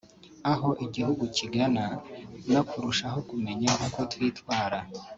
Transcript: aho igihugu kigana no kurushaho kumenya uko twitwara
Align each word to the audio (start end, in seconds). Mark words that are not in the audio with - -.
aho 0.51 0.69
igihugu 0.85 1.23
kigana 1.37 1.85
no 2.53 2.61
kurushaho 2.69 3.19
kumenya 3.29 3.71
uko 3.85 3.99
twitwara 4.11 4.79